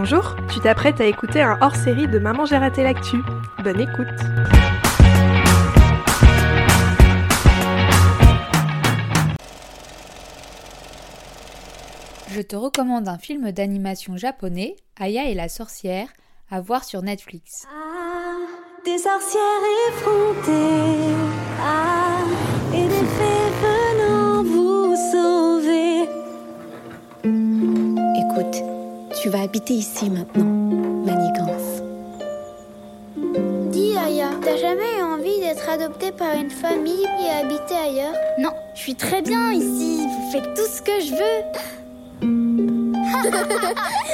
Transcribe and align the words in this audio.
Bonjour, 0.00 0.36
tu 0.48 0.60
t'apprêtes 0.60 1.00
à 1.00 1.06
écouter 1.06 1.42
un 1.42 1.58
hors-série 1.60 2.06
de 2.06 2.20
Maman 2.20 2.46
j'ai 2.46 2.56
raté 2.56 2.84
l'actu. 2.84 3.16
Bonne 3.64 3.80
écoute. 3.80 4.06
Je 12.30 12.40
te 12.42 12.54
recommande 12.54 13.08
un 13.08 13.18
film 13.18 13.50
d'animation 13.50 14.16
japonais, 14.16 14.76
Aya 15.00 15.28
et 15.28 15.34
la 15.34 15.48
sorcière, 15.48 16.06
à 16.48 16.60
voir 16.60 16.84
sur 16.84 17.02
Netflix. 17.02 17.66
Ah, 17.68 18.36
des 18.84 18.98
sorcières 18.98 19.42
effrontées. 19.88 21.37
Habiter 29.48 29.74
ici 29.74 30.10
maintenant, 30.10 30.44
Manigance. 31.06 31.80
Dis 33.72 33.96
Aya, 33.96 34.28
t'as 34.44 34.58
jamais 34.58 34.98
eu 34.98 35.02
envie 35.02 35.40
d'être 35.40 35.66
adoptée 35.70 36.12
par 36.12 36.34
une 36.34 36.50
famille 36.50 37.06
et 37.18 37.30
habiter 37.30 37.74
ailleurs? 37.74 38.12
Non, 38.38 38.50
je 38.74 38.80
suis 38.80 38.94
très 38.94 39.22
bien 39.22 39.52
ici. 39.52 40.06
Vous 40.06 40.32
faites 40.32 40.52
tout 40.54 40.68
ce 40.70 40.82
que 40.82 41.00
je 41.00 41.14
veux. 41.14 41.44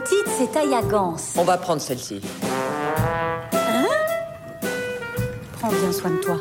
petite, 0.00 0.26
c'est 0.38 0.56
Aya 0.58 0.80
Gans. 0.80 1.16
On 1.36 1.44
va 1.44 1.58
prendre 1.58 1.82
celle-ci. 1.82 2.22
Prends 5.60 5.68
bien 5.68 5.92
soin 5.92 6.10
de 6.12 6.16
toi. 6.16 6.36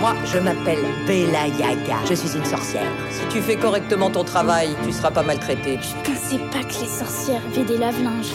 Moi, 0.00 0.14
je 0.24 0.38
m'appelle 0.38 0.84
Bella 1.04 1.48
Yaga. 1.48 1.96
Je 2.08 2.14
suis 2.14 2.38
une 2.38 2.44
sorcière. 2.44 2.86
Si 3.10 3.26
tu 3.28 3.42
fais 3.42 3.56
correctement 3.56 4.08
ton 4.08 4.22
travail, 4.22 4.68
tu 4.84 4.92
seras 4.92 5.10
pas 5.10 5.24
maltraitée. 5.24 5.80
Je 5.82 6.12
pensais 6.12 6.38
pas 6.52 6.62
que 6.62 6.80
les 6.80 6.88
sorcières 6.88 7.42
avaient 7.52 7.64
des 7.64 7.76
lave-linges. 7.76 8.32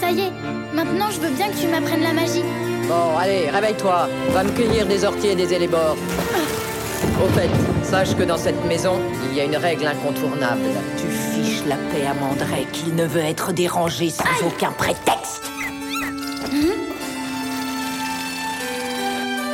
Ça 0.00 0.12
y 0.12 0.20
est, 0.20 0.32
maintenant 0.72 1.10
je 1.10 1.18
veux 1.18 1.30
bien 1.30 1.48
que 1.48 1.56
tu 1.56 1.66
m'apprennes 1.66 2.04
la 2.04 2.12
magie. 2.12 2.44
Bon, 2.86 3.18
allez, 3.18 3.50
réveille-toi. 3.50 4.08
Va 4.30 4.44
me 4.44 4.50
cueillir 4.50 4.86
des 4.86 5.04
orties 5.04 5.28
et 5.28 5.34
des 5.34 5.52
élébores. 5.52 5.96
Au 7.22 7.28
fait, 7.38 7.50
sache 7.82 8.14
que 8.14 8.22
dans 8.22 8.38
cette 8.38 8.64
maison, 8.66 9.00
il 9.34 9.38
y 9.38 9.40
a 9.40 9.44
une 9.46 9.56
règle 9.56 9.88
incontournable. 9.88 10.62
Tu 10.96 11.08
fiches 11.08 11.64
la 11.66 11.74
paix 11.74 12.06
à 12.06 12.14
Mandrake. 12.14 12.68
Il 12.86 12.94
ne 12.94 13.04
veut 13.04 13.20
être 13.20 13.52
dérangé 13.52 14.08
sans 14.08 14.46
aucun 14.46 14.70
prétexte. 14.70 15.50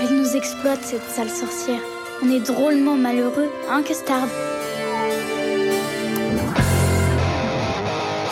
Elle 0.02 0.16
nous 0.18 0.36
exploite, 0.36 0.80
cette 0.82 1.08
sale 1.08 1.30
sorcière. 1.30 1.80
On 2.22 2.30
est 2.30 2.40
drôlement 2.40 2.96
malheureux, 2.96 3.50
hein, 3.70 3.82
Custard 3.82 4.28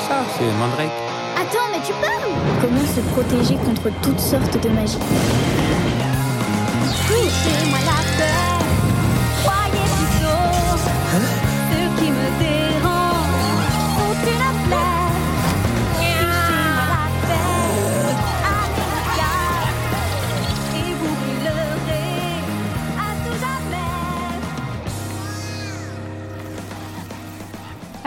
Ça, 0.07 0.17
c'est 0.37 0.53
Mandrake. 0.59 0.93
Attends, 1.41 1.69
mais 1.73 1.81
tu 1.87 1.93
parles? 1.95 2.35
Comment 2.61 2.87
se 2.95 3.01
protéger 3.13 3.55
contre 3.65 3.89
toutes 4.03 4.21
sortes 4.21 4.63
de 4.63 4.69
magie? 4.69 4.99
Touchez-moi 7.07 7.79
la 7.87 8.03
peur. 8.19 8.48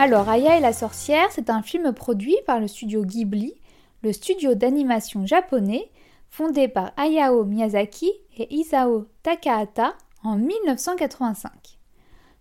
Alors, 0.04 0.28
Aya 0.28 0.58
et 0.58 0.60
la 0.60 0.72
sorcière, 0.72 1.28
c'est 1.30 1.48
un 1.48 1.62
film 1.62 1.92
produit 1.92 2.34
par 2.44 2.58
le 2.58 2.66
studio 2.66 3.04
Ghibli, 3.04 3.54
le 4.02 4.12
studio 4.12 4.56
d'animation 4.56 5.26
japonais, 5.26 5.92
fondé 6.28 6.66
par 6.66 6.90
Hayao 6.96 7.44
Miyazaki 7.44 8.10
et 8.36 8.52
Isao 8.52 9.06
Takahata 9.22 9.94
en 10.24 10.38
1985. 10.38 11.52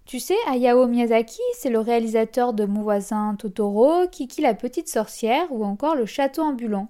Tu 0.06 0.20
sais, 0.20 0.34
Hayao 0.48 0.88
Miyazaki, 0.88 1.40
c'est 1.54 1.70
le 1.70 1.78
réalisateur 1.78 2.54
de 2.54 2.66
Mon 2.66 2.82
voisin 2.82 3.36
Totoro, 3.36 4.08
Kiki 4.08 4.42
la 4.42 4.56
petite 4.56 4.90
sorcière 4.90 5.46
ou 5.52 5.64
encore 5.64 5.94
Le 5.94 6.08
château 6.08 6.42
ambulant. 6.42 6.88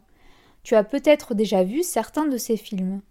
Tu 0.64 0.76
as 0.76 0.86
peut-être 0.86 1.36
déjà 1.36 1.66
vu 1.66 1.84
certains 1.84 2.28
de 2.28 2.38
ses 2.38 2.56
films. 2.56 3.02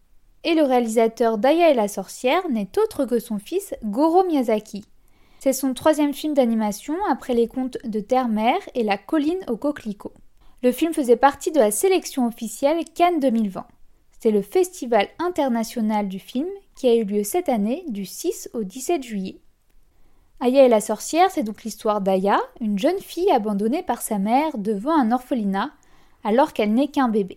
Et 0.45 0.55
le 0.55 0.63
réalisateur 0.63 1.37
d'Aya 1.37 1.71
et 1.71 1.75
la 1.75 1.89
sorcière 1.89 2.49
n'est 2.49 2.79
autre 2.83 3.05
que 3.05 3.19
son 3.19 3.39
fils 3.39 3.75
Goro 3.85 4.25
Miyazaki. 4.25 4.87
C'est 5.43 5.55
son 5.55 5.73
troisième 5.73 6.13
film 6.13 6.35
d'animation 6.35 6.95
après 7.09 7.33
les 7.33 7.49
contes 7.49 7.79
de 7.85 8.01
Terre-Mère 8.01 8.61
et 8.75 8.83
La 8.83 8.99
colline 8.99 9.43
au 9.49 9.57
coquelicot. 9.57 10.13
Le 10.63 10.71
film 10.71 10.93
faisait 10.93 11.17
partie 11.17 11.51
de 11.51 11.59
la 11.59 11.71
sélection 11.71 12.27
officielle 12.27 12.85
Cannes 12.95 13.21
2020. 13.21 13.67
C'est 14.19 14.33
le 14.33 14.43
festival 14.43 15.09
international 15.19 16.09
du 16.09 16.19
film 16.19 16.47
qui 16.77 16.89
a 16.89 16.95
eu 16.95 17.05
lieu 17.05 17.25
cette 17.25 17.49
année 17.49 17.85
du 17.89 18.05
6 18.05 18.51
au 18.53 18.65
17 18.65 19.03
juillet. 19.03 19.41
Aya 20.41 20.67
et 20.67 20.69
la 20.69 20.83
sorcière, 20.83 21.31
c'est 21.31 21.43
donc 21.43 21.65
l'histoire 21.65 22.03
d'Aya, 22.03 22.39
une 22.61 22.79
jeune 22.79 22.99
fille 22.99 23.31
abandonnée 23.31 23.83
par 23.83 24.03
sa 24.03 24.19
mère 24.19 24.59
devant 24.59 24.93
un 24.93 25.11
orphelinat 25.11 25.71
alors 26.23 26.53
qu'elle 26.53 26.75
n'est 26.75 26.89
qu'un 26.89 27.09
bébé. 27.09 27.37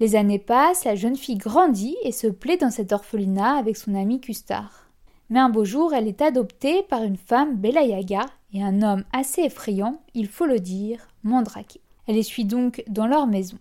Les 0.00 0.16
années 0.16 0.40
passent, 0.40 0.84
la 0.84 0.96
jeune 0.96 1.16
fille 1.16 1.38
grandit 1.38 1.96
et 2.02 2.10
se 2.10 2.26
plaît 2.26 2.56
dans 2.56 2.72
cet 2.72 2.90
orphelinat 2.90 3.54
avec 3.58 3.76
son 3.76 3.94
ami 3.94 4.20
Custard. 4.20 4.85
Mais 5.28 5.40
un 5.40 5.48
beau 5.48 5.64
jour, 5.64 5.92
elle 5.92 6.08
est 6.08 6.22
adoptée 6.22 6.82
par 6.84 7.02
une 7.02 7.16
femme 7.16 7.56
Bella 7.56 7.82
Yaga 7.82 8.26
et 8.52 8.62
un 8.62 8.82
homme 8.82 9.04
assez 9.12 9.42
effrayant, 9.42 10.00
il 10.14 10.28
faut 10.28 10.46
le 10.46 10.60
dire, 10.60 11.08
Mandrake. 11.24 11.78
Elle 12.06 12.14
les 12.14 12.22
suit 12.22 12.44
donc 12.44 12.84
dans 12.88 13.06
leur 13.06 13.26
maison. 13.26 13.58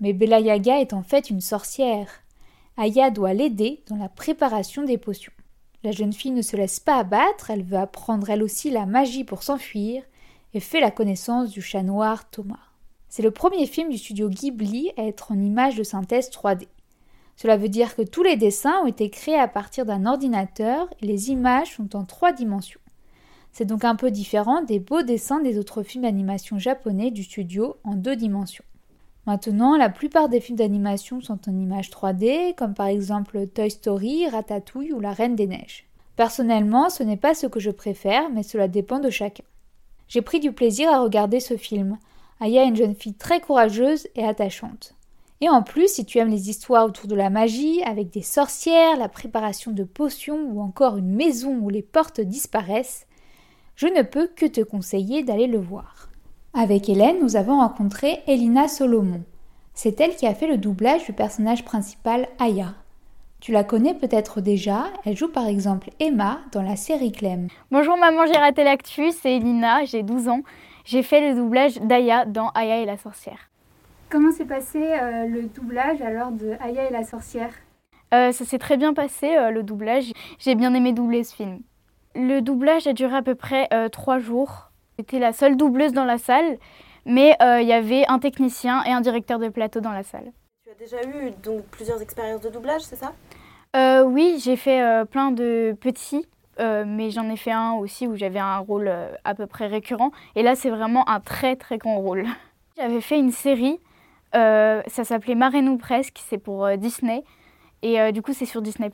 Mais 0.00 0.12
Bella 0.12 0.40
Yaga 0.40 0.80
est 0.80 0.92
en 0.92 1.02
fait 1.02 1.30
une 1.30 1.40
sorcière. 1.40 2.08
Aya 2.76 3.10
doit 3.10 3.34
l'aider 3.34 3.82
dans 3.88 3.96
la 3.96 4.08
préparation 4.08 4.84
des 4.84 4.98
potions. 4.98 5.32
La 5.82 5.90
jeune 5.90 6.12
fille 6.12 6.30
ne 6.30 6.42
se 6.42 6.56
laisse 6.56 6.78
pas 6.78 6.98
abattre, 6.98 7.50
elle 7.50 7.64
veut 7.64 7.76
apprendre 7.76 8.30
elle 8.30 8.42
aussi 8.42 8.70
la 8.70 8.86
magie 8.86 9.24
pour 9.24 9.42
s'enfuir 9.42 10.02
et 10.54 10.60
fait 10.60 10.80
la 10.80 10.92
connaissance 10.92 11.50
du 11.50 11.60
chat 11.60 11.82
noir 11.82 12.30
Thomas. 12.30 12.58
C'est 13.08 13.22
le 13.22 13.30
premier 13.30 13.66
film 13.66 13.90
du 13.90 13.98
studio 13.98 14.28
Ghibli 14.28 14.90
à 14.96 15.02
être 15.02 15.32
en 15.32 15.40
image 15.40 15.76
de 15.76 15.82
synthèse 15.82 16.30
3D. 16.30 16.66
Cela 17.40 17.56
veut 17.56 17.68
dire 17.68 17.94
que 17.94 18.02
tous 18.02 18.24
les 18.24 18.34
dessins 18.34 18.80
ont 18.82 18.88
été 18.88 19.10
créés 19.10 19.38
à 19.38 19.46
partir 19.46 19.86
d'un 19.86 20.06
ordinateur 20.06 20.88
et 21.00 21.06
les 21.06 21.30
images 21.30 21.76
sont 21.76 21.94
en 21.94 22.04
trois 22.04 22.32
dimensions. 22.32 22.80
C'est 23.52 23.64
donc 23.64 23.84
un 23.84 23.94
peu 23.94 24.10
différent 24.10 24.62
des 24.62 24.80
beaux 24.80 25.02
dessins 25.02 25.40
des 25.40 25.56
autres 25.56 25.84
films 25.84 26.02
d'animation 26.02 26.58
japonais 26.58 27.12
du 27.12 27.22
studio 27.22 27.76
en 27.84 27.94
deux 27.94 28.16
dimensions. 28.16 28.64
Maintenant, 29.24 29.76
la 29.76 29.88
plupart 29.88 30.28
des 30.28 30.40
films 30.40 30.58
d'animation 30.58 31.20
sont 31.20 31.38
en 31.48 31.56
images 31.56 31.90
3D, 31.90 32.56
comme 32.56 32.74
par 32.74 32.86
exemple 32.86 33.46
Toy 33.46 33.70
Story, 33.70 34.28
Ratatouille 34.28 34.92
ou 34.92 34.98
La 34.98 35.12
Reine 35.12 35.36
des 35.36 35.46
Neiges. 35.46 35.86
Personnellement, 36.16 36.90
ce 36.90 37.04
n'est 37.04 37.16
pas 37.16 37.34
ce 37.34 37.46
que 37.46 37.60
je 37.60 37.70
préfère, 37.70 38.30
mais 38.30 38.42
cela 38.42 38.66
dépend 38.66 38.98
de 38.98 39.10
chacun. 39.10 39.44
J'ai 40.08 40.22
pris 40.22 40.40
du 40.40 40.50
plaisir 40.50 40.90
à 40.90 40.98
regarder 40.98 41.38
ce 41.38 41.56
film. 41.56 41.98
Aya 42.40 42.64
est 42.64 42.68
une 42.68 42.74
jeune 42.76 42.96
fille 42.96 43.14
très 43.14 43.40
courageuse 43.40 44.08
et 44.16 44.24
attachante. 44.24 44.97
Et 45.40 45.48
en 45.48 45.62
plus, 45.62 45.88
si 45.88 46.04
tu 46.04 46.18
aimes 46.18 46.30
les 46.30 46.50
histoires 46.50 46.84
autour 46.84 47.06
de 47.06 47.14
la 47.14 47.30
magie, 47.30 47.82
avec 47.84 48.10
des 48.10 48.22
sorcières, 48.22 48.96
la 48.96 49.08
préparation 49.08 49.70
de 49.70 49.84
potions 49.84 50.50
ou 50.50 50.60
encore 50.60 50.96
une 50.96 51.14
maison 51.14 51.58
où 51.60 51.68
les 51.68 51.82
portes 51.82 52.20
disparaissent, 52.20 53.06
je 53.76 53.86
ne 53.86 54.02
peux 54.02 54.26
que 54.26 54.46
te 54.46 54.60
conseiller 54.60 55.22
d'aller 55.22 55.46
le 55.46 55.58
voir. 55.58 56.08
Avec 56.54 56.88
Hélène, 56.88 57.20
nous 57.22 57.36
avons 57.36 57.60
rencontré 57.60 58.18
Elina 58.26 58.66
Solomon. 58.66 59.22
C'est 59.74 60.00
elle 60.00 60.16
qui 60.16 60.26
a 60.26 60.34
fait 60.34 60.48
le 60.48 60.58
doublage 60.58 61.04
du 61.04 61.12
personnage 61.12 61.64
principal 61.64 62.26
Aya. 62.40 62.74
Tu 63.38 63.52
la 63.52 63.62
connais 63.62 63.94
peut-être 63.94 64.40
déjà, 64.40 64.86
elle 65.04 65.16
joue 65.16 65.28
par 65.28 65.46
exemple 65.46 65.90
Emma 66.00 66.40
dans 66.50 66.62
la 66.62 66.74
série 66.74 67.12
Clem. 67.12 67.46
Bonjour 67.70 67.96
maman, 67.96 68.26
j'ai 68.26 68.38
raté 68.38 68.64
l'actu, 68.64 69.12
c'est 69.12 69.36
Elina, 69.36 69.84
j'ai 69.84 70.02
12 70.02 70.26
ans. 70.26 70.40
J'ai 70.84 71.04
fait 71.04 71.20
le 71.20 71.36
doublage 71.36 71.76
d'Aya 71.76 72.24
dans 72.24 72.48
Aya 72.56 72.80
et 72.80 72.86
la 72.86 72.96
sorcière. 72.96 73.47
Comment 74.10 74.32
s'est 74.32 74.44
passé 74.44 74.78
euh, 74.82 75.26
le 75.26 75.42
doublage 75.42 76.00
alors 76.00 76.30
de 76.30 76.52
Aya 76.60 76.88
et 76.88 76.92
la 76.92 77.04
sorcière? 77.04 77.50
Euh, 78.14 78.32
ça 78.32 78.44
s'est 78.44 78.58
très 78.58 78.76
bien 78.76 78.94
passé, 78.94 79.36
euh, 79.36 79.50
le 79.50 79.62
doublage. 79.62 80.12
J'ai 80.38 80.54
bien 80.54 80.72
aimé 80.74 80.92
doubler 80.92 81.24
ce 81.24 81.34
film. 81.34 81.60
Le 82.14 82.40
doublage 82.40 82.86
a 82.86 82.94
duré 82.94 83.16
à 83.16 83.22
peu 83.22 83.34
près 83.34 83.68
euh, 83.72 83.88
trois 83.88 84.18
jours. 84.18 84.70
J'étais 84.98 85.18
la 85.18 85.32
seule 85.32 85.56
doubleuse 85.56 85.92
dans 85.92 86.06
la 86.06 86.18
salle, 86.18 86.58
mais 87.04 87.36
euh, 87.42 87.60
il 87.60 87.68
y 87.68 87.72
avait 87.72 88.06
un 88.08 88.18
technicien 88.18 88.82
et 88.84 88.90
un 88.90 89.00
directeur 89.00 89.38
de 89.38 89.48
plateau 89.48 89.80
dans 89.80 89.92
la 89.92 90.02
salle. 90.02 90.32
Tu 90.64 90.70
as 90.70 90.74
déjà 90.74 91.02
eu 91.04 91.30
donc 91.42 91.64
plusieurs 91.66 92.00
expériences 92.00 92.40
de 92.40 92.48
doublage, 92.48 92.82
c'est 92.82 92.96
ça? 92.96 93.12
Euh, 93.76 94.02
oui, 94.04 94.40
j'ai 94.42 94.56
fait 94.56 94.82
euh, 94.82 95.04
plein 95.04 95.30
de 95.30 95.76
petits 95.78 96.26
euh, 96.60 96.84
mais 96.86 97.10
j'en 97.10 97.28
ai 97.30 97.36
fait 97.36 97.52
un 97.52 97.74
aussi 97.74 98.06
où 98.08 98.16
j'avais 98.16 98.40
un 98.40 98.58
rôle 98.58 98.88
euh, 98.88 99.12
à 99.24 99.34
peu 99.34 99.46
près 99.46 99.66
récurrent. 99.66 100.10
Et 100.34 100.42
là, 100.42 100.54
c'est 100.54 100.70
vraiment 100.70 101.08
un 101.08 101.20
très 101.20 101.56
très 101.56 101.78
grand 101.78 101.98
rôle. 101.98 102.26
J'avais 102.76 103.00
fait 103.00 103.18
une 103.18 103.32
série, 103.32 103.80
euh, 104.34 104.82
ça 104.86 105.04
s'appelait 105.04 105.34
Marraine 105.34 105.76
presque, 105.78 106.18
c'est 106.28 106.38
pour 106.38 106.64
euh, 106.66 106.76
Disney. 106.76 107.22
Et 107.82 108.00
euh, 108.00 108.10
du 108.12 108.22
coup, 108.22 108.32
c'est 108.32 108.44
sur 108.46 108.60
Disney+. 108.62 108.90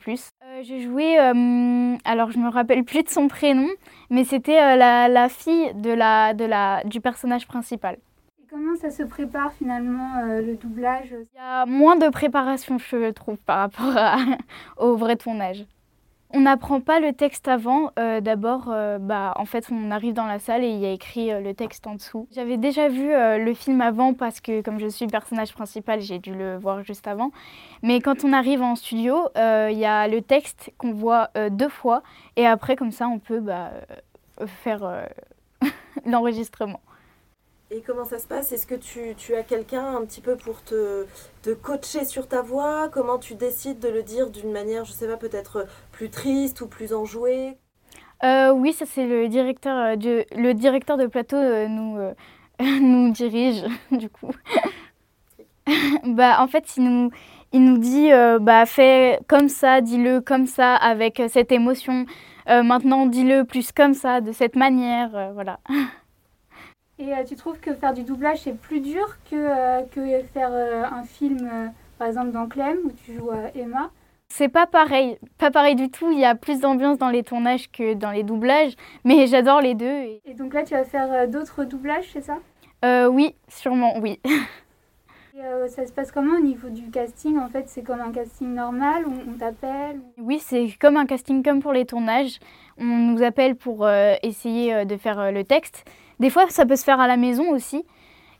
J'ai 0.61 0.81
joué, 0.81 1.17
alors 1.17 2.31
je 2.31 2.37
me 2.39 2.49
rappelle 2.49 2.83
plus 2.85 3.03
de 3.03 3.09
son 3.09 3.27
prénom, 3.27 3.67
mais 4.09 4.23
c'était 4.23 4.77
la, 4.77 5.07
la 5.09 5.27
fille 5.27 5.73
de 5.73 5.91
la, 5.91 6.33
de 6.33 6.45
la, 6.45 6.81
du 6.85 7.01
personnage 7.01 7.45
principal. 7.47 7.95
Et 8.41 8.47
comment 8.49 8.75
ça 8.75 8.89
se 8.89 9.03
prépare 9.03 9.51
finalement 9.53 10.21
le 10.23 10.55
doublage? 10.55 11.09
Il 11.33 11.37
y 11.37 11.41
a 11.41 11.65
moins 11.65 11.97
de 11.97 12.07
préparation, 12.09 12.77
je 12.77 13.09
trouve, 13.11 13.37
par 13.37 13.57
rapport 13.57 13.97
à- 13.97 14.17
au 14.77 14.95
vrai 14.95 15.17
tournage. 15.17 15.65
On 16.37 16.41
n'apprend 16.41 16.81
pas 16.81 16.99
le 16.99 17.13
texte 17.13 17.47
avant. 17.47 17.91
euh, 17.97 18.19
D'abord, 18.19 18.65
euh, 18.67 18.97
bah, 18.99 19.33
en 19.37 19.45
fait, 19.45 19.69
on 19.71 19.89
arrive 19.89 20.13
dans 20.13 20.25
la 20.25 20.37
salle 20.37 20.65
et 20.65 20.69
il 20.69 20.79
y 20.79 20.85
a 20.85 20.91
écrit 20.91 21.31
euh, 21.31 21.39
le 21.39 21.53
texte 21.53 21.87
en 21.87 21.95
dessous. 21.95 22.27
J'avais 22.35 22.57
déjà 22.57 22.89
vu 22.89 23.07
le 23.07 23.53
film 23.53 23.79
avant 23.79 24.13
parce 24.13 24.41
que, 24.41 24.59
comme 24.61 24.77
je 24.77 24.87
suis 24.87 25.05
le 25.05 25.11
personnage 25.11 25.53
principal, 25.53 26.01
j'ai 26.01 26.19
dû 26.19 26.35
le 26.35 26.57
voir 26.57 26.83
juste 26.83 27.07
avant. 27.07 27.31
Mais 27.83 28.01
quand 28.01 28.25
on 28.25 28.33
arrive 28.33 28.61
en 28.61 28.75
studio, 28.75 29.29
il 29.37 29.77
y 29.77 29.85
a 29.85 30.09
le 30.09 30.21
texte 30.21 30.73
qu'on 30.77 30.91
voit 30.91 31.29
deux 31.51 31.69
fois 31.69 32.03
et 32.35 32.45
après, 32.45 32.75
comme 32.75 32.91
ça, 32.91 33.07
on 33.07 33.19
peut 33.19 33.39
bah, 33.39 33.71
faire 34.45 35.07
l'enregistrement. 36.05 36.81
Et 37.71 37.81
comment 37.81 38.05
ça 38.05 38.19
se 38.19 38.27
passe? 38.27 38.51
Est-ce 38.51 38.67
que 38.67 38.75
tu, 38.75 39.15
tu 39.17 39.33
as 39.35 39.43
quelqu'un 39.43 39.95
un 39.97 40.05
petit 40.05 40.21
peu 40.21 40.35
pour 40.37 40.63
te, 40.63 41.05
te 41.41 41.49
coacher 41.51 42.05
sur 42.05 42.27
ta 42.27 42.41
voix 42.41 42.89
Comment 42.89 43.17
tu 43.17 43.33
décides 43.35 43.79
de 43.79 43.89
le 43.89 44.03
dire 44.03 44.29
d'une 44.29 44.51
manière, 44.51 44.85
je 44.85 44.91
sais 44.91 45.07
pas, 45.07 45.17
peut-être 45.17 45.65
plus 45.91 46.09
triste 46.09 46.61
ou 46.61 46.67
plus 46.67 46.93
enjouée? 46.93 47.57
Euh, 48.23 48.51
oui, 48.51 48.71
ça 48.73 48.85
c'est 48.85 49.05
le 49.05 49.27
directeur, 49.27 49.77
euh, 49.77 49.95
de, 49.95 50.25
le 50.35 50.53
directeur 50.53 50.97
de 50.97 51.05
plateau 51.07 51.35
euh, 51.37 51.67
nous, 51.67 51.97
euh, 51.97 52.13
nous 52.81 53.11
dirige 53.11 53.63
du 53.91 54.09
coup. 54.09 54.31
bah, 56.05 56.37
en 56.39 56.47
fait, 56.47 56.77
il 56.77 56.83
nous, 56.83 57.11
il 57.51 57.63
nous 57.65 57.77
dit 57.77 58.11
euh, 58.11 58.39
bah, 58.39 58.65
fais 58.65 59.19
comme 59.27 59.49
ça, 59.49 59.81
dis-le 59.81 60.21
comme 60.21 60.45
ça, 60.47 60.75
avec 60.75 61.19
euh, 61.19 61.27
cette 61.27 61.51
émotion. 61.51 62.05
Euh, 62.47 62.61
maintenant, 62.63 63.07
dis-le 63.07 63.43
plus 63.43 63.71
comme 63.71 63.93
ça, 63.95 64.21
de 64.21 64.31
cette 64.31 64.55
manière. 64.55 65.15
euh, 65.15 65.31
voilà. 65.33 65.59
Et 66.99 67.13
euh, 67.13 67.23
tu 67.27 67.35
trouves 67.35 67.59
que 67.59 67.73
faire 67.73 67.93
du 67.93 68.03
doublage 68.03 68.39
c'est 68.41 68.57
plus 68.57 68.79
dur 68.79 69.05
que, 69.29 69.35
euh, 69.35 69.81
que 69.91 70.23
faire 70.33 70.49
euh, 70.51 70.83
un 70.83 71.03
film, 71.03 71.71
par 71.97 72.07
exemple 72.07 72.31
dans 72.31 72.47
Clem 72.47 72.77
où 72.85 72.91
tu 72.91 73.13
joues 73.15 73.31
Emma? 73.53 73.91
C'est 74.29 74.49
pas 74.49 74.65
pareil, 74.65 75.17
pas 75.37 75.51
pareil 75.51 75.75
du 75.75 75.89
tout. 75.91 76.11
Il 76.11 76.19
y 76.19 76.25
a 76.25 76.35
plus 76.35 76.59
d'ambiance 76.59 76.97
dans 76.97 77.09
les 77.09 77.23
tournages 77.23 77.71
que 77.71 77.93
dans 77.93 78.11
les 78.11 78.23
doublages, 78.23 78.73
mais 79.03 79.27
j'adore 79.27 79.61
les 79.61 79.75
deux. 79.75 79.85
et- 79.85 80.21
Et 80.25 80.33
donc 80.33 80.53
là 80.53 80.63
tu 80.63 80.73
vas 80.73 80.83
faire 80.85 81.27
d'autres 81.27 81.63
doublages, 81.65 82.09
c'est 82.13 82.21
ça? 82.23 82.37
Euh, 82.83 83.07
oui, 83.07 83.35
sûrement, 83.49 83.97
oui. 83.99 84.19
Euh, 85.37 85.67
ça 85.67 85.85
se 85.85 85.91
passe 85.91 86.11
comment 86.11 86.37
au 86.37 86.41
niveau 86.41 86.69
du 86.69 86.89
casting 86.89 87.37
En 87.37 87.49
fait? 87.49 87.67
C'est 87.67 87.81
comme 87.81 87.99
un 87.99 88.11
casting 88.11 88.53
normal, 88.53 89.03
on, 89.05 89.31
on 89.31 89.33
t'appelle 89.37 89.99
Oui, 90.17 90.39
c'est 90.39 90.69
comme 90.79 90.95
un 90.95 91.05
casting 91.05 91.43
comme 91.43 91.61
pour 91.61 91.73
les 91.73 91.85
tournages. 91.85 92.39
On 92.77 92.83
nous 92.85 93.21
appelle 93.21 93.55
pour 93.55 93.85
euh, 93.85 94.15
essayer 94.23 94.73
euh, 94.73 94.85
de 94.85 94.95
faire 94.95 95.19
euh, 95.19 95.31
le 95.31 95.43
texte. 95.43 95.83
Des 96.19 96.29
fois, 96.29 96.49
ça 96.49 96.65
peut 96.65 96.77
se 96.77 96.85
faire 96.85 97.01
à 97.01 97.07
la 97.07 97.17
maison 97.17 97.49
aussi. 97.51 97.85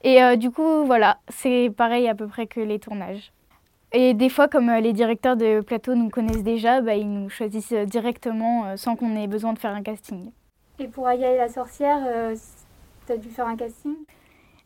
Et 0.04 0.38
du 0.38 0.52
coup, 0.52 0.86
voilà, 0.86 1.18
c'est 1.30 1.72
pareil 1.76 2.08
à 2.08 2.14
peu 2.14 2.28
près 2.28 2.46
que 2.46 2.60
les 2.60 2.78
tournages. 2.78 3.34
Et 3.92 4.14
des 4.14 4.30
fois, 4.30 4.48
comme 4.48 4.70
les 4.72 4.94
directeurs 4.94 5.36
de 5.36 5.62
plateau 5.62 5.96
nous 5.96 6.10
connaissent 6.10 6.44
déjà, 6.44 6.80
bah, 6.80 6.94
ils 6.94 7.12
nous 7.12 7.28
choisissent 7.28 7.74
directement 7.74 8.78
sans 8.78 8.96
qu'on 8.96 9.16
ait 9.16 9.26
besoin 9.26 9.54
de 9.54 9.58
faire 9.58 9.74
un 9.74 9.82
casting. 9.82 10.30
Et 10.78 10.88
pour 10.88 11.08
Aya 11.08 11.34
et 11.34 11.38
la 11.38 11.48
sorcière, 11.48 12.00
euh, 12.06 12.36
tu 13.08 13.14
as 13.14 13.18
dû 13.18 13.30
faire 13.30 13.48
un 13.48 13.56
casting? 13.56 13.96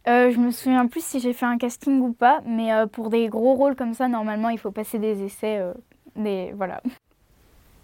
Euh, 0.08 0.32
je 0.32 0.38
me 0.40 0.52
souviens 0.52 0.88
plus 0.88 1.04
si 1.04 1.20
j'ai 1.20 1.34
fait 1.34 1.46
un 1.46 1.58
casting 1.58 2.00
ou 2.02 2.14
pas, 2.14 2.42
mais 2.46 2.74
euh, 2.74 2.88
pour 2.88 3.10
des 3.10 3.28
gros 3.28 3.54
rôles 3.54 3.76
comme 3.76 3.94
ça, 3.94 4.08
normalement, 4.08 4.50
il 4.50 4.58
faut 4.58 4.72
passer 4.72 4.98
des 4.98 5.24
essais. 5.24 5.58
euh, 5.60 5.74
des, 6.16 6.52
voilà. 6.56 6.82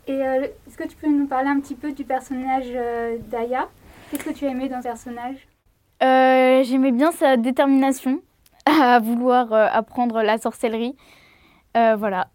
Et 0.07 0.13
euh, 0.13 0.47
est-ce 0.67 0.77
que 0.77 0.87
tu 0.87 0.95
peux 0.95 1.07
nous 1.07 1.27
parler 1.27 1.49
un 1.49 1.59
petit 1.59 1.75
peu 1.75 1.91
du 1.91 2.03
personnage 2.03 2.67
euh, 2.73 3.17
d'Aya? 3.29 3.67
Qu'est-ce 4.09 4.23
que 4.23 4.31
tu 4.31 4.45
as 4.45 4.49
aimé 4.49 4.69
dans 4.69 4.77
le 4.77 4.83
personnage? 4.83 5.47
J'aimais 6.01 6.91
bien 6.91 7.11
sa 7.11 7.37
détermination 7.37 8.21
à 8.65 8.99
vouloir 8.99 9.51
apprendre 9.53 10.21
la 10.21 10.37
sorcellerie. 10.37 10.95
Voilà. 11.73 12.27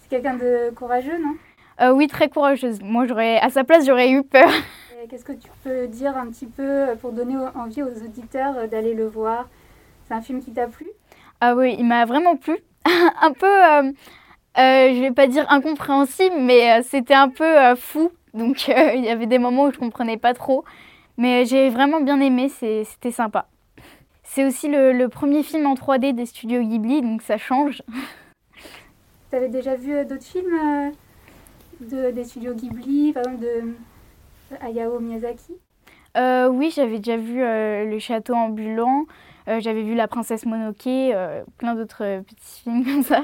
C'est 0.00 0.08
quelqu'un 0.08 0.34
de 0.34 0.70
courageux, 0.74 1.18
non? 1.18 1.94
Oui, 1.94 2.06
très 2.06 2.28
courageuse. 2.28 2.80
Moi, 2.82 3.06
j'aurais, 3.06 3.38
à 3.38 3.50
sa 3.50 3.64
place, 3.64 3.86
j'aurais 3.86 4.10
eu 4.10 4.22
peur. 4.22 4.48
Qu'est-ce 5.06 5.24
que 5.24 5.32
tu 5.32 5.48
peux 5.62 5.86
dire 5.86 6.16
un 6.16 6.26
petit 6.26 6.46
peu 6.46 6.86
pour 7.00 7.12
donner 7.12 7.36
envie 7.54 7.84
aux 7.84 8.04
auditeurs 8.04 8.56
euh, 8.56 8.66
d'aller 8.66 8.94
le 8.94 9.06
voir? 9.06 9.48
C'est 10.06 10.14
un 10.14 10.20
film 10.20 10.42
qui 10.42 10.50
t'a 10.50 10.66
plu? 10.66 10.86
Ah 11.40 11.54
oui, 11.54 11.76
il 11.78 11.86
m'a 11.86 12.04
vraiment 12.04 12.36
plu. 12.36 12.56
un 13.22 13.32
peu, 13.32 13.46
euh, 13.46 13.82
euh, 14.58 14.94
je 14.94 15.00
vais 15.00 15.12
pas 15.12 15.28
dire 15.28 15.46
incompréhensible, 15.52 16.34
mais 16.40 16.82
c'était 16.82 17.14
un 17.14 17.28
peu 17.28 17.44
euh, 17.44 17.76
fou. 17.76 18.10
Donc, 18.34 18.66
il 18.94 19.04
y 19.04 19.08
avait 19.08 19.26
des 19.26 19.38
moments 19.38 19.66
où 19.66 19.72
je 19.72 19.78
comprenais 19.78 20.16
pas 20.16 20.34
trop. 20.34 20.64
Mais 21.16 21.44
j'ai 21.44 21.68
vraiment 21.70 22.00
bien 22.00 22.20
aimé, 22.20 22.48
c'était 22.48 23.12
sympa. 23.12 23.46
C'est 24.24 24.44
aussi 24.44 24.68
le, 24.68 24.92
le 24.92 25.08
premier 25.08 25.44
film 25.44 25.66
en 25.66 25.74
3D 25.74 26.12
des 26.12 26.26
studios 26.26 26.62
Ghibli, 26.62 27.02
donc 27.02 27.22
ça 27.22 27.38
change. 27.38 27.82
Tu 29.30 29.36
avais 29.36 29.48
déjà 29.48 29.76
vu 29.76 30.04
d'autres 30.04 30.24
films 30.24 30.92
de, 31.80 32.10
des 32.10 32.24
studios 32.24 32.54
Ghibli, 32.54 33.12
par 33.12 33.22
exemple 33.24 33.44
de 33.44 33.74
Hayao 34.60 34.98
Miyazaki 35.00 35.54
Euh, 36.16 36.48
oui, 36.48 36.72
j'avais 36.74 36.98
déjà 36.98 37.16
vu 37.16 37.42
euh, 37.42 37.84
Le 37.84 37.98
Château 37.98 38.34
ambulant, 38.34 39.04
euh, 39.48 39.60
j'avais 39.60 39.82
vu 39.82 39.94
La 39.94 40.08
Princesse 40.08 40.46
Mononoke, 40.46 40.86
euh, 40.86 41.42
plein 41.58 41.74
d'autres 41.74 42.04
euh, 42.04 42.20
petits 42.22 42.62
films 42.62 42.84
comme 42.84 43.02
ça. 43.02 43.22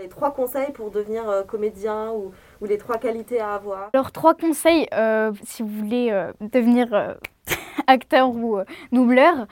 Les 0.00 0.08
trois 0.08 0.32
conseils 0.32 0.70
pour 0.72 0.90
devenir 0.90 1.28
euh, 1.28 1.42
comédien 1.42 2.12
ou, 2.12 2.32
ou 2.60 2.66
les 2.66 2.78
trois 2.78 2.98
qualités 2.98 3.40
à 3.40 3.54
avoir 3.54 3.90
Alors, 3.92 4.12
trois 4.12 4.34
conseils 4.34 4.86
euh, 4.94 5.32
si 5.44 5.62
vous 5.62 5.68
voulez 5.68 6.10
euh, 6.12 6.32
devenir 6.40 6.94
euh, 6.94 7.14
acteur 7.86 8.30
ou 8.30 8.58
euh, 8.58 8.64
doubleur. 8.92 9.46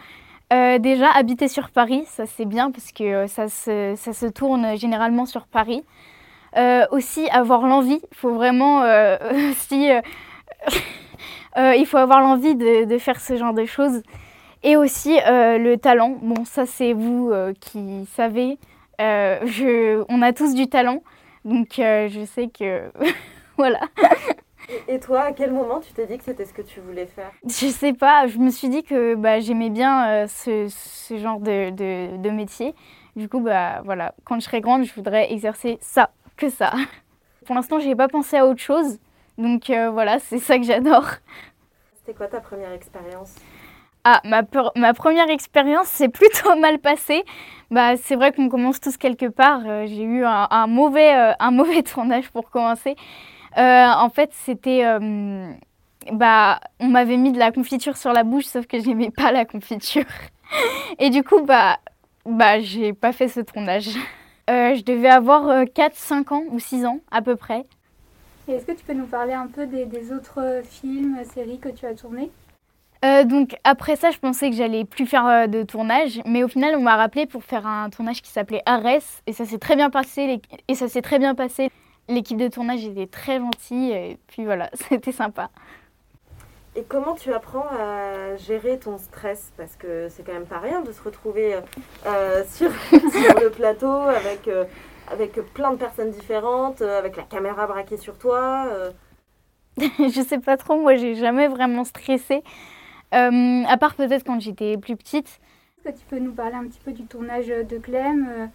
Euh, 0.53 0.79
déjà, 0.79 1.11
habiter 1.11 1.49
sur 1.49 1.71
Paris, 1.71 2.05
ça 2.07 2.27
c'est 2.27 2.45
bien 2.45 2.71
parce 2.71 2.93
que 2.93 3.03
euh, 3.03 3.27
ça, 3.27 3.49
se, 3.49 3.95
ça 3.97 4.13
se 4.13 4.27
tourne 4.27 4.77
généralement 4.77 5.27
sur 5.27 5.47
Paris. 5.49 5.85
Euh, 6.57 6.87
aussi, 6.93 7.29
avoir 7.31 7.67
l'envie, 7.67 8.01
il 8.13 8.17
faut 8.17 8.33
vraiment 8.33 8.83
euh, 8.83 9.17
aussi, 9.51 9.91
euh, 11.59 11.75
il 11.77 11.87
faut 11.87 11.97
avoir 11.97 12.21
l'envie 12.21 12.55
de, 12.55 12.85
de 12.85 12.99
faire 12.99 13.21
ce 13.21 13.37
genre 13.37 13.55
de 13.55 13.65
choses. 13.65 14.03
Et 14.63 14.77
aussi 14.77 15.19
euh, 15.27 15.59
le 15.59 15.77
talent. 15.77 16.17
Bon, 16.23 16.45
ça 16.45 16.67
c'est 16.67 16.93
vous 16.93 17.31
euh, 17.33 17.53
qui 17.61 18.07
savez. 18.15 18.59
Je, 18.99 20.05
on 20.09 20.23
a 20.23 20.33
tous 20.33 20.55
du 20.55 20.69
talent, 20.69 21.03
donc 21.45 21.75
je 21.77 22.25
sais 22.25 22.49
que 22.49 22.91
voilà. 23.59 23.81
Et, 24.89 24.99
toi, 24.99 25.21
à 25.21 25.33
quel 25.33 25.53
moment 25.53 25.81
tu 25.81 25.93
t'es 25.93 26.07
dit 26.07 26.19
que 26.19 26.25
c'était 26.25 26.45
ce 26.45 26.53
que 26.53 26.63
tu 26.63 26.81
voulais 26.81 27.07
faire? 27.07 27.31
Je 27.45 27.69
sais 27.69 27.93
pas, 27.93 28.27
je 28.27 28.39
me 28.39 28.51
suis 28.51 28.69
dit 28.69 28.83
que 28.83 29.15
bah, 29.15 29.39
j'aimais 29.39 29.71
bien 29.71 30.27
ce, 30.27 30.67
ce 30.69 31.19
genre 31.19 31.39
de, 31.39 31.71
de, 31.71 32.17
de 32.17 32.31
métier. 32.31 32.75
Du 33.17 33.31
coup, 33.31 33.41
bah, 33.41 33.81
voilà, 33.85 34.15
quand 34.25 34.37
je 34.39 34.45
serai 34.45 34.61
grande, 34.61 34.85
je 34.85 34.93
voudrais 34.95 35.33
exercer 35.33 35.79
ça, 35.81 36.11
que 36.37 36.51
ça. 36.51 36.73
Pour 37.47 37.55
l'instant, 37.55 37.79
j'ai 37.79 37.95
pas 37.95 38.09
pensé 38.09 38.37
à 38.37 38.47
autre 38.47 38.61
chose. 38.61 38.99
Donc 39.39 39.71
euh, 39.71 39.91
voilà, 39.91 40.19
c'est 40.19 40.39
ça 40.39 40.59
que 40.59 40.65
j'adore. 40.65 41.05
C'était 41.99 42.15
quoi 42.15 42.29
ta 42.29 42.41
première 42.41 42.73
expérience 42.73 43.35
Ah, 44.05 44.21
ma, 44.25 44.43
per- 44.43 44.71
ma 44.77 44.95
première 44.95 45.29
expérience 45.31 45.89
s'est 45.89 46.09
plutôt 46.09 46.55
mal 46.61 46.79
passée. 46.79 47.25
Bah, 47.71 47.97
c'est 47.97 48.17
vrai 48.17 48.33
qu'on 48.33 48.49
commence 48.49 48.81
tous 48.81 48.97
quelque 48.97 49.27
part. 49.27 49.61
Euh, 49.67 49.87
j'ai 49.87 50.03
eu 50.05 50.25
un, 50.25 50.47
un 50.51 50.67
mauvais, 50.67 51.15
euh, 51.17 51.33
un 51.41 51.51
mauvais 51.51 51.83
tournage 51.85 52.31
pour 52.31 52.51
commencer. 52.51 52.97
Euh, 53.59 53.87
en 53.87 54.09
fait, 54.11 54.31
c'était. 54.33 54.85
bah, 56.13 56.61
on 56.81 56.89
m'avait 56.89 57.17
mis 57.17 57.33
de 57.33 57.39
la 57.39 57.51
confiture 57.53 57.97
sur 57.97 58.13
la 58.13 58.23
bouche, 58.25 58.45
sauf 58.45 58.67
que 58.67 58.81
j'aimais 58.81 59.11
pas 59.11 59.33
la 59.33 59.45
confiture. 59.45 60.05
Et 60.99 61.11
du 61.11 61.23
coup, 61.25 61.43
bah, 61.43 61.79
bah 62.25 62.61
j'ai 62.61 62.93
pas 62.93 63.13
fait 63.13 63.29
ce 63.29 63.41
tournage. 63.41 63.89
Je 64.49 64.83
devais 64.85 65.09
avoir 65.09 65.65
4-5 65.75 66.33
ans 66.33 66.45
ou 66.51 66.59
6 66.61 66.85
ans 66.87 67.01
à 67.11 67.23
peu 67.23 67.35
près. 67.37 67.65
Et 68.49 68.53
est-ce 68.53 68.67
que 68.67 68.73
tu 68.73 68.85
peux 68.85 68.93
nous 68.93 69.07
parler 69.07 69.33
un 69.33 69.49
peu 69.49 69.67
des, 69.67 69.87
des 69.87 70.13
autres 70.13 70.63
films, 70.65 71.19
séries 71.35 71.59
que 71.59 71.69
tu 71.69 71.87
as 71.87 71.95
tournés 71.95 72.31
Euh, 73.05 73.25
donc 73.25 73.57
après 73.65 73.97
ça, 73.97 74.11
je 74.11 74.19
pensais 74.19 74.51
que 74.51 74.57
j'allais 74.57 74.85
plus 74.85 75.07
faire 75.07 75.27
euh, 75.27 75.47
de 75.47 75.63
tournage, 75.63 76.21
mais 76.25 76.45
au 76.45 76.49
final, 76.49 76.77
on 76.77 76.83
m'a 76.83 76.97
rappelé 76.97 77.27
pour 77.27 77.43
faire 77.43 77.67
un 77.67 77.91
tournage 77.91 78.23
qui 78.23 78.31
s'appelait 78.31 78.63
Arès, 78.67 79.23
et 79.27 79.33
ça 79.33 79.45
s'est 79.45 79.59
très 79.59 79.77
bien 79.77 79.91
passé. 79.91 80.41
Et 80.69 80.75
ça 80.75 80.89
s'est 80.89 81.03
très 81.03 81.19
bien 81.19 81.35
passé. 81.35 81.71
L'équipe 82.09 82.39
de 82.39 82.49
tournage 82.49 82.85
était 82.85 83.09
très 83.09 83.39
gentille, 83.39 83.91
et 83.91 84.19
puis 84.29 84.45
voilà, 84.45 84.71
c'était 84.75 85.13
sympa. 85.13 85.51
Et 86.77 86.83
comment 86.83 87.15
tu 87.15 87.33
apprends 87.33 87.65
à 87.71 88.37
gérer 88.37 88.79
ton 88.79 88.99
stress? 88.99 89.51
Parce 89.57 89.77
que 89.77 90.09
c'est 90.11 90.23
quand 90.23 90.35
même 90.35 90.45
pas 90.45 90.59
rien 90.59 90.83
de 90.83 90.93
se 90.93 91.03
retrouver 91.03 91.55
euh, 91.55 91.61
euh, 92.07 92.45
sur, 92.53 92.71
sur 92.91 93.41
le 93.41 93.49
plateau 93.49 93.91
avec, 93.91 94.47
euh, 94.47 94.67
avec 95.11 95.33
plein 95.53 95.73
de 95.73 95.77
personnes 95.77 96.11
différentes, 96.11 96.83
euh, 96.83 96.99
avec 96.99 97.17
la 97.17 97.23
caméra 97.23 97.67
braquée 97.67 97.97
sur 97.97 98.19
toi. 98.19 98.67
euh. 98.69 98.91
je 99.79 100.25
sais 100.27 100.39
pas 100.39 100.57
trop, 100.57 100.81
moi 100.81 100.97
j'ai 100.97 101.15
jamais 101.15 101.49
vraiment 101.49 101.85
stressé. 101.85 102.43
Euh, 103.15 103.63
à 103.69 103.77
part 103.77 103.95
peut-être 103.95 104.25
quand 104.25 104.41
j'étais 104.41 104.77
plus 104.79 104.97
petite. 104.97 105.39
Est-ce 105.85 105.95
que 105.95 105.99
tu 105.99 106.05
peux 106.07 106.19
nous 106.19 106.33
parler 106.33 106.55
un 106.55 106.65
petit 106.65 106.81
peu 106.85 106.93
du 106.93 107.05
tournage 107.05 107.47
de 107.47 107.79
Clem 107.79 108.51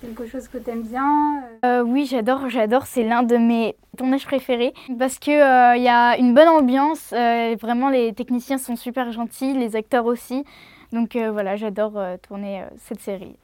C'est 0.00 0.08
quelque 0.08 0.26
chose 0.26 0.48
que 0.48 0.58
tu 0.58 0.70
aimes 0.70 0.82
bien 0.82 1.42
euh, 1.64 1.82
Oui, 1.82 2.06
j'adore, 2.06 2.50
j'adore. 2.50 2.86
C'est 2.86 3.04
l'un 3.04 3.22
de 3.22 3.36
mes 3.36 3.76
tournages 3.96 4.26
préférés 4.26 4.74
parce 4.98 5.18
qu'il 5.18 5.32
il 5.32 5.82
y 5.82 5.88
a 5.88 6.18
une 6.18 6.34
bonne 6.34 6.48
ambiance. 6.48 7.12
vraiment, 7.12 7.88
les 7.88 8.12
techniciens 8.12 8.58
sont 8.58 8.76
super 8.76 9.10
gentils, 9.12 9.54
les 9.54 9.76
acteurs 9.76 10.04
aussi. 10.04 10.44
Donc 10.92 11.16
voilà, 11.16 11.56
j'adore 11.56 11.98
tourner 12.22 12.64
cette 12.76 13.00
série. 13.00 13.36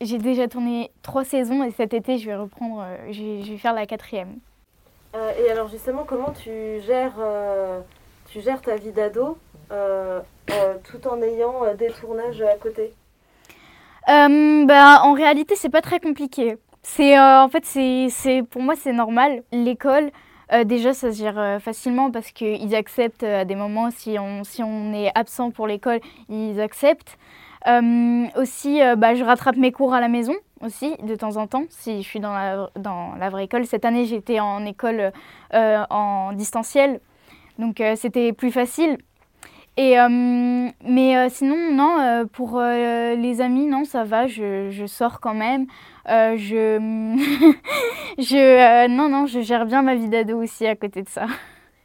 J'ai 0.00 0.18
déjà 0.18 0.46
tourné 0.46 0.90
trois 1.02 1.24
saisons 1.24 1.64
et 1.64 1.70
cet 1.72 1.92
été, 1.92 2.18
je 2.18 2.26
vais 2.26 2.36
reprendre, 2.36 2.84
je 3.10 3.50
vais 3.50 3.58
faire 3.58 3.74
la 3.74 3.86
quatrième. 3.86 4.38
et 5.14 5.50
alors 5.50 5.68
justement, 5.68 6.04
comment 6.04 6.32
tu 6.32 6.80
gères, 6.86 7.16
tu 8.30 8.40
gères 8.40 8.60
ta 8.60 8.76
vie 8.76 8.92
d'ado 8.92 9.38
euh, 9.70 10.20
euh, 10.50 10.74
tout 10.90 11.06
en 11.06 11.20
ayant 11.20 11.62
euh, 11.64 11.74
des 11.74 11.88
tournages 11.88 12.40
à 12.40 12.56
côté? 12.56 12.94
Bah, 14.06 15.02
En 15.02 15.12
réalité, 15.12 15.56
c'est 15.56 15.68
pas 15.68 15.82
très 15.82 16.00
compliqué. 16.00 16.56
C'est 16.82 17.18
en 17.18 17.48
fait, 17.48 17.64
c'est 17.64 18.42
pour 18.48 18.62
moi, 18.62 18.74
c'est 18.76 18.92
normal. 18.92 19.42
L'école, 19.52 20.10
déjà, 20.64 20.94
ça 20.94 21.12
se 21.12 21.18
gère 21.18 21.60
facilement 21.60 22.10
parce 22.10 22.30
qu'ils 22.30 22.74
acceptent 22.74 23.24
à 23.24 23.44
des 23.44 23.56
moments, 23.56 23.90
si 23.90 24.18
on, 24.18 24.42
si 24.44 24.62
on 24.62 24.94
est 24.94 25.10
absent 25.14 25.50
pour 25.50 25.66
l'école, 25.66 26.00
ils 26.30 26.58
acceptent. 26.60 27.18
Aussi, 28.36 28.80
bah, 28.96 29.14
je 29.14 29.24
rattrape 29.24 29.56
mes 29.56 29.72
cours 29.72 29.94
à 29.94 30.00
la 30.00 30.08
maison 30.08 30.34
aussi, 30.60 30.96
de 31.02 31.14
temps 31.14 31.36
en 31.36 31.46
temps, 31.46 31.64
si 31.68 32.02
je 32.02 32.08
suis 32.08 32.20
dans 32.20 32.32
la, 32.32 32.70
dans 32.76 33.14
la 33.16 33.30
vraie 33.30 33.44
école. 33.44 33.66
Cette 33.66 33.84
année, 33.84 34.06
j'étais 34.06 34.40
en 34.40 34.64
école 34.64 35.12
en 35.52 36.32
distanciel, 36.32 37.00
donc 37.58 37.82
c'était 37.96 38.32
plus 38.32 38.50
facile. 38.50 38.98
Et, 39.78 39.96
euh, 39.96 40.08
mais 40.08 41.16
euh, 41.16 41.28
sinon, 41.30 41.72
non, 41.72 42.00
euh, 42.00 42.24
pour 42.24 42.60
les 42.60 43.40
amis, 43.40 43.66
non, 43.66 43.84
ça 43.84 44.02
va, 44.02 44.26
je, 44.26 44.70
je 44.70 44.86
sors 44.86 45.20
quand 45.20 45.34
même. 45.34 45.66
je, 46.08 46.34
je, 48.18 48.88
non, 48.88 49.08
non, 49.08 49.26
je 49.26 49.40
gère 49.40 49.66
bien 49.66 49.82
ma 49.82 49.94
vie 49.94 50.08
d'ado 50.08 50.42
aussi 50.42 50.66
à 50.66 50.74
côté 50.74 51.02
de 51.02 51.08
ça. 51.08 51.26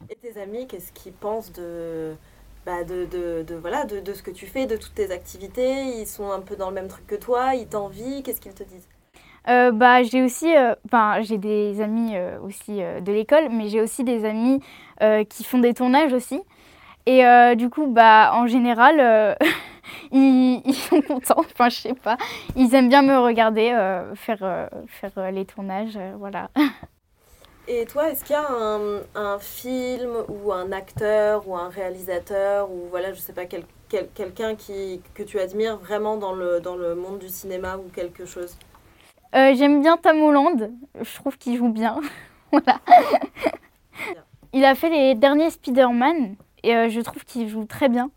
Et 0.09 0.15
tes 0.15 0.41
amis, 0.41 0.65
qu'est-ce 0.65 0.91
qu'ils 0.91 1.13
pensent 1.13 1.51
de, 1.51 2.15
bah 2.65 2.83
de, 2.83 3.05
de, 3.05 3.55
voilà, 3.55 3.85
de, 3.85 3.99
de, 3.99 4.13
ce 4.13 4.23
que 4.23 4.31
tu 4.31 4.45
fais, 4.45 4.65
de 4.65 4.77
toutes 4.77 4.95
tes 4.95 5.11
activités 5.11 5.83
Ils 5.99 6.07
sont 6.07 6.31
un 6.31 6.39
peu 6.39 6.55
dans 6.55 6.69
le 6.69 6.75
même 6.75 6.87
truc 6.87 7.05
que 7.07 7.15
toi 7.15 7.55
Ils 7.55 7.67
t'envient 7.67 8.21
Qu'est-ce 8.21 8.41
qu'ils 8.41 8.53
te 8.53 8.63
disent? 8.63 8.87
Bah, 9.45 10.03
j'ai 10.03 10.23
aussi, 10.23 10.53
enfin, 10.85 11.21
j'ai 11.21 11.37
des 11.37 11.81
amis 11.81 12.13
aussi 12.41 12.77
de 12.77 13.11
l'école, 13.11 13.49
mais 13.51 13.67
j'ai 13.67 13.81
aussi 13.81 14.05
des 14.05 14.23
amis 14.23 14.61
qui 15.29 15.43
font 15.43 15.59
des 15.59 15.73
tournages 15.73 16.13
aussi. 16.13 16.41
Et 17.05 17.25
euh, 17.25 17.55
du 17.55 17.69
coup, 17.69 17.87
bah, 17.87 18.31
en 18.33 18.47
général, 18.47 18.99
euh, 18.99 19.35
ils, 20.11 20.61
ils, 20.65 20.73
sont 20.73 21.01
contents. 21.01 21.39
Enfin, 21.39 21.69
je 21.69 21.75
sais 21.75 21.93
pas. 21.93 22.17
Ils 22.55 22.73
aiment 22.75 22.89
bien 22.89 23.01
me 23.01 23.17
regarder 23.17 23.71
euh, 23.71 24.15
faire, 24.15 24.69
faire 24.87 25.31
les 25.31 25.45
tournages. 25.45 25.99
voilà. 26.17 26.49
Et 27.67 27.85
toi, 27.85 28.09
est-ce 28.09 28.25
qu'il 28.25 28.33
y 28.33 28.39
a 28.39 28.47
un, 28.49 29.01
un, 29.15 29.39
film 29.39 30.11
ou 30.27 30.51
un 30.51 30.71
acteur 30.71 31.47
ou 31.47 31.55
un 31.55 31.69
réalisateur 31.69 32.69
ou 32.69 32.87
voilà, 32.89 33.13
je 33.13 33.19
sais 33.19 33.33
pas, 33.33 33.45
quel, 33.45 33.63
quel, 33.87 34.09
quelqu'un 34.09 34.55
qui, 34.55 35.01
que 35.13 35.23
tu 35.23 35.39
admires 35.39 35.77
vraiment 35.77 36.17
dans 36.17 36.33
le, 36.33 36.59
dans 36.59 36.75
le 36.75 36.95
monde 36.95 37.19
du 37.19 37.29
cinéma 37.29 37.77
ou 37.77 37.89
quelque 37.93 38.25
chose? 38.25 38.57
J'aime 39.33 39.81
bien 39.81 39.97
Tom 39.97 40.21
Holland. 40.21 40.71
Je 41.01 41.15
trouve 41.15 41.37
qu'il 41.37 41.57
joue 41.57 41.69
bien. 41.69 41.99
voilà. 42.51 42.79
Il 44.53 44.63
a 44.65 44.75
fait 44.75 44.89
les 44.89 45.15
derniers 45.15 45.49
Spider-Man. 45.49 46.35
Et 46.63 46.75
euh, 46.75 46.89
je 46.89 47.01
trouve 47.01 47.25
qu'il 47.25 47.49
joue 47.49 47.65
très 47.65 47.89
bien. 47.89 48.09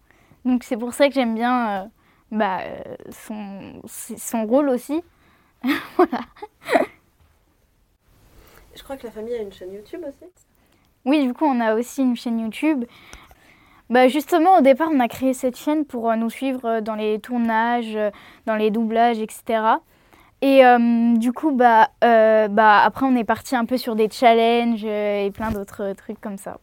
Donc 0.45 0.63
c'est 0.63 0.77
pour 0.77 0.95
ça 0.95 1.09
que 1.09 1.15
j'aime 1.15 1.35
bien 1.35 1.83
euh, 1.83 1.85
bah, 2.31 2.61
euh, 2.61 2.95
son, 3.11 3.83
son 3.87 4.47
rôle 4.47 4.69
aussi. 4.69 5.03
voilà. 5.97 6.21
Je 8.77 8.83
crois 8.83 8.97
que 8.97 9.07
la 9.07 9.13
famille 9.13 9.35
a 9.35 9.43
une 9.43 9.53
chaîne 9.53 9.73
YouTube 9.73 10.03
aussi. 10.07 10.31
Oui, 11.05 11.25
du 11.25 11.33
coup, 11.33 11.45
on 11.45 11.61
a 11.61 11.75
aussi 11.75 12.03
une 12.03 12.17
chaîne 12.17 12.41
YouTube. 12.41 12.85
Bah 13.89 14.09
justement, 14.09 14.59
au 14.59 14.61
départ, 14.61 14.89
on 14.93 14.99
a 14.99 15.09
créé 15.09 15.33
cette 15.33 15.57
chaîne 15.57 15.85
pour 15.85 16.15
nous 16.17 16.31
suivre 16.31 16.81
dans 16.81 16.97
les 16.97 17.21
tournages, 17.21 17.97
dans 18.45 18.57
les 18.57 18.73
doublages, 18.73 19.21
etc. 19.21 19.63
Et 20.43 20.63
du 21.17 21.33
coup, 21.33 21.53
bah, 21.53 21.91
bah, 22.01 22.83
après, 22.83 23.07
on 23.07 23.15
est 23.15 23.25
parti 23.25 23.55
un 23.55 23.65
peu 23.65 23.77
sur 23.77 23.95
des 23.95 24.11
challenges 24.11 24.85
et 24.85 25.31
plein 25.33 25.53
d'autres 25.53 25.93
trucs 25.93 26.21
comme 26.21 26.37
ça. 26.37 26.59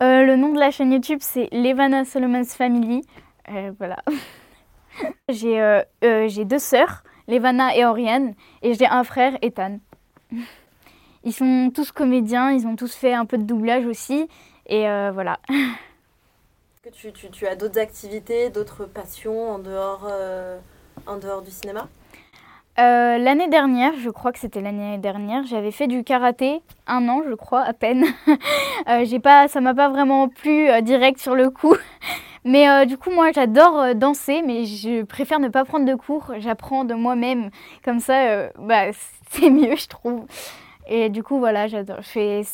Euh, 0.00 0.24
le 0.24 0.36
nom 0.36 0.52
de 0.52 0.60
la 0.60 0.70
chaîne 0.70 0.92
YouTube, 0.92 1.18
c'est 1.22 1.48
Levana 1.50 2.04
Solomon's 2.04 2.54
Family. 2.54 3.02
Euh, 3.50 3.72
voilà. 3.78 3.98
Euh, 5.30 5.84
j'ai 6.26 6.44
deux 6.44 6.58
sœurs, 6.58 7.04
Levana 7.28 7.76
et 7.76 7.84
Oriane, 7.84 8.34
et 8.62 8.74
j'ai 8.74 8.86
un 8.86 9.04
frère, 9.04 9.38
Ethan. 9.42 9.78
Ils 11.28 11.32
sont 11.32 11.70
tous 11.74 11.92
comédiens, 11.92 12.50
ils 12.50 12.66
ont 12.66 12.74
tous 12.74 12.94
fait 12.94 13.12
un 13.12 13.26
peu 13.26 13.36
de 13.36 13.42
doublage 13.42 13.84
aussi, 13.84 14.28
et 14.66 14.84
voilà. 15.12 15.38
Est-ce 15.50 16.82
que 16.82 16.88
tu, 16.88 17.12
tu, 17.12 17.30
tu 17.30 17.46
as 17.46 17.54
d'autres 17.54 17.78
activités, 17.78 18.48
d'autres 18.48 18.86
passions 18.86 19.50
en 19.50 19.58
dehors, 19.58 20.10
en 21.06 21.16
dehors 21.18 21.42
du 21.42 21.50
cinéma? 21.50 21.86
Euh, 22.78 23.18
l'année 23.18 23.48
dernière, 23.48 23.92
je 23.98 24.08
crois 24.08 24.30
que 24.30 24.38
c'était 24.38 24.60
l'année 24.60 24.98
dernière, 24.98 25.44
j'avais 25.44 25.72
fait 25.72 25.88
du 25.88 26.04
karaté, 26.04 26.62
un 26.86 27.08
an 27.08 27.22
je 27.28 27.34
crois 27.34 27.62
à 27.62 27.72
peine. 27.72 28.04
euh, 28.88 29.04
j'ai 29.04 29.18
pas, 29.18 29.48
ça 29.48 29.60
m'a 29.60 29.74
pas 29.74 29.88
vraiment 29.88 30.28
plu 30.28 30.70
euh, 30.70 30.80
direct 30.80 31.18
sur 31.18 31.34
le 31.34 31.50
coup. 31.50 31.74
Mais 32.44 32.70
euh, 32.70 32.84
du 32.84 32.96
coup 32.96 33.10
moi 33.10 33.32
j'adore 33.32 33.96
danser, 33.96 34.42
mais 34.42 34.64
je 34.64 35.02
préfère 35.02 35.40
ne 35.40 35.48
pas 35.48 35.64
prendre 35.64 35.84
de 35.84 35.94
cours. 35.96 36.32
J'apprends 36.38 36.84
de 36.84 36.94
moi-même, 36.94 37.50
comme 37.84 37.98
ça, 37.98 38.48
bah, 38.58 38.84
c'est 39.32 39.50
mieux 39.50 39.74
je 39.76 39.88
trouve. 39.88 40.24
Et 40.88 41.08
du 41.10 41.22
coup 41.22 41.38
voilà, 41.38 41.66
j'adore. 41.66 42.00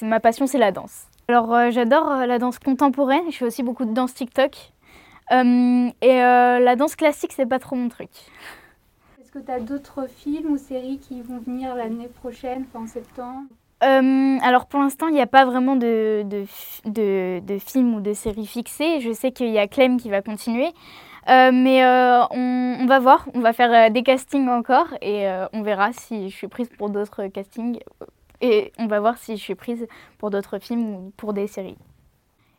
Ma 0.02 0.20
passion, 0.20 0.46
c'est 0.46 0.58
la 0.58 0.72
danse. 0.72 1.04
Alors 1.28 1.70
j'adore 1.70 2.26
la 2.26 2.38
danse 2.38 2.58
contemporaine. 2.58 3.30
Je 3.30 3.36
fais 3.36 3.44
aussi 3.46 3.62
beaucoup 3.62 3.84
de 3.84 3.92
danse 3.92 4.14
TikTok. 4.14 4.72
et 5.30 6.18
la 6.18 6.76
danse 6.76 6.96
classique, 6.96 7.32
c'est 7.32 7.46
pas 7.46 7.58
trop 7.58 7.76
mon 7.76 7.88
truc 7.88 8.10
que 9.34 9.40
tu 9.40 9.50
as 9.50 9.58
d'autres 9.58 10.06
films 10.08 10.52
ou 10.52 10.56
séries 10.56 10.98
qui 10.98 11.20
vont 11.20 11.38
venir 11.38 11.74
l'année 11.74 12.06
prochaine, 12.06 12.64
en 12.72 12.86
septembre? 12.86 13.42
Euh, 13.82 14.38
alors 14.42 14.66
pour 14.66 14.78
l'instant, 14.78 15.08
il 15.08 15.14
n'y 15.14 15.20
a 15.20 15.26
pas 15.26 15.44
vraiment 15.44 15.74
de, 15.74 16.22
de, 16.24 16.44
de, 16.86 17.40
de, 17.40 17.58
films 17.58 17.96
ou 17.96 18.00
de 18.00 18.12
séries 18.12 18.46
fixées. 18.46 19.00
Je 19.00 19.12
sais 19.12 19.32
qu'il 19.32 19.50
y 19.50 19.58
a 19.58 19.66
Clem 19.66 20.00
qui 20.00 20.08
va 20.08 20.22
continuer. 20.22 20.68
Euh, 21.28 21.50
mais 21.52 21.84
euh, 21.84 22.22
on, 22.30 22.76
on, 22.80 22.86
va 22.86 23.00
voir, 23.00 23.26
on 23.34 23.40
va 23.40 23.52
faire 23.52 23.90
des 23.90 24.02
castings 24.04 24.48
encore 24.48 24.94
et 25.02 25.26
on 25.52 25.62
verra 25.62 25.92
si 25.92 26.30
je 26.30 26.36
suis 26.36 26.48
prise 26.48 26.68
pour 26.78 26.88
d'autres 26.88 27.26
castings. 27.26 27.80
Et 28.44 28.72
on 28.78 28.86
va 28.88 29.00
voir 29.00 29.16
si 29.16 29.38
je 29.38 29.42
suis 29.42 29.54
prise 29.54 29.86
pour 30.18 30.28
d'autres 30.28 30.58
films 30.58 30.94
ou 30.94 31.12
pour 31.16 31.32
des 31.32 31.46
séries. 31.46 31.78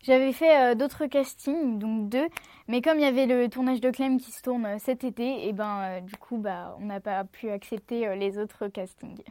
J'avais 0.01 0.33
fait 0.33 0.57
euh, 0.57 0.73
d'autres 0.73 1.05
castings, 1.05 1.77
donc 1.77 2.09
deux, 2.09 2.27
mais 2.67 2.81
comme 2.81 2.97
il 2.97 3.03
y 3.03 3.07
avait 3.07 3.27
le 3.27 3.47
tournage 3.49 3.81
de 3.81 3.91
Clem 3.91 4.19
qui 4.19 4.31
se 4.31 4.41
tourne 4.41 4.65
euh, 4.65 4.77
cet 4.79 5.03
été, 5.03 5.47
et 5.47 5.53
ben 5.53 5.81
euh, 5.83 5.99
du 5.99 6.15
coup 6.15 6.37
bah 6.37 6.75
on 6.81 6.85
n'a 6.85 6.99
pas 6.99 7.23
pu 7.23 7.51
accepter 7.51 8.15
les 8.15 8.39
autres 8.39 8.67
castings. 8.67 9.21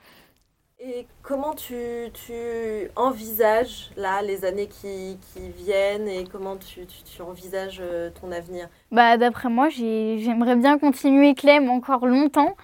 Et 0.79 1.09
comment 1.23 1.55
tu, 1.55 1.75
tu, 2.13 2.89
envisages 2.95 3.91
là 3.97 4.23
les 4.23 4.45
années 4.45 4.69
qui, 4.69 5.19
qui 5.33 5.49
viennent 5.51 6.07
et 6.07 6.23
comment 6.25 6.57
tu, 6.57 6.87
tu, 6.87 7.03
tu 7.03 7.23
envisages 7.23 7.83
ton 8.21 8.31
avenir? 8.31 8.69
Bah 8.93 9.17
d'après 9.17 9.49
moi 9.49 9.69
j'aimerais 9.71 10.55
bien 10.55 10.79
continuer 10.79 11.35
Clem 11.35 11.69
encore 11.69 12.07
longtemps 12.07 12.55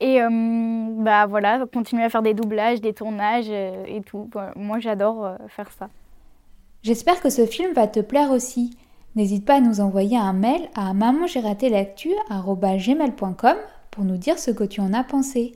et 0.00 0.20
bah 0.20 1.26
voilà 1.26 1.64
continuer 1.72 2.04
à 2.04 2.10
faire 2.10 2.22
des 2.22 2.34
doublages, 2.34 2.80
des 2.80 2.92
tournages 2.92 3.48
et 3.48 4.02
tout. 4.04 4.28
moi 4.54 4.78
j'adore 4.78 5.36
faire 5.48 5.70
ça. 5.78 5.88
J'espère 6.82 7.20
que 7.20 7.30
ce 7.30 7.46
film 7.46 7.72
va 7.72 7.88
te 7.88 8.00
plaire 8.00 8.30
aussi. 8.30 8.76
N'hésite 9.16 9.44
pas 9.46 9.56
à 9.56 9.60
nous 9.60 9.80
envoyer 9.80 10.18
un 10.18 10.34
mail 10.34 10.68
à 10.74 10.92
mamangeratélectu.com 10.92 13.56
pour 13.90 14.04
nous 14.04 14.18
dire 14.18 14.38
ce 14.38 14.50
que 14.50 14.64
tu 14.64 14.82
en 14.82 14.92
as 14.92 15.04
pensé. 15.04 15.54